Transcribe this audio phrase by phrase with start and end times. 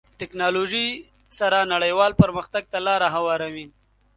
[0.19, 0.87] ټکنالوژي
[1.39, 3.67] سره نړیوال پرمختګ ته لاره هواروي.